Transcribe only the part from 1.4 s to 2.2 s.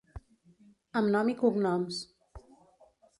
cognoms.